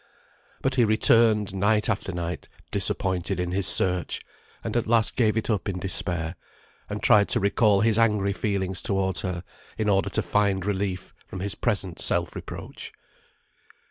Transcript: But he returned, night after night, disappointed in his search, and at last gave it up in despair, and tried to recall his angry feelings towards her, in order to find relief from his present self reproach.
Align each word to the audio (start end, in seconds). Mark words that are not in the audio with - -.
But 0.63 0.73
he 0.73 0.83
returned, 0.83 1.53
night 1.53 1.87
after 1.87 2.11
night, 2.11 2.49
disappointed 2.71 3.39
in 3.39 3.51
his 3.51 3.67
search, 3.67 4.19
and 4.63 4.75
at 4.75 4.87
last 4.87 5.15
gave 5.15 5.37
it 5.37 5.47
up 5.47 5.69
in 5.69 5.77
despair, 5.77 6.35
and 6.89 7.03
tried 7.03 7.29
to 7.29 7.39
recall 7.39 7.81
his 7.81 7.99
angry 7.99 8.33
feelings 8.33 8.81
towards 8.81 9.21
her, 9.21 9.43
in 9.77 9.89
order 9.89 10.09
to 10.09 10.23
find 10.23 10.65
relief 10.65 11.13
from 11.27 11.39
his 11.39 11.53
present 11.53 12.01
self 12.01 12.35
reproach. 12.35 12.91